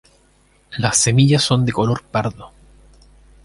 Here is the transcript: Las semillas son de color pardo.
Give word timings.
Las 0.79 0.97
semillas 0.97 1.43
son 1.43 1.63
de 1.63 1.73
color 1.73 2.01
pardo. 2.03 2.51